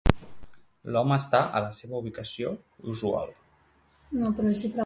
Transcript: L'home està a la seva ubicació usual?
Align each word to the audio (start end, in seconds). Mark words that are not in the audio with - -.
L'home 0.95 1.17
està 1.23 1.41
a 1.59 1.61
la 1.65 1.69
seva 1.81 2.01
ubicació 2.01 2.57
usual? 2.95 3.33